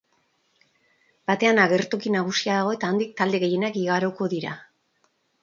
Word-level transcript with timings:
Batean 1.31 1.61
agertoki 1.63 2.13
nagusia 2.15 2.57
dago 2.61 2.73
eta 2.79 2.91
handik 2.95 3.13
talde 3.21 3.43
gehienak 3.45 3.79
igaroko 3.83 4.31
dira. 4.35 4.57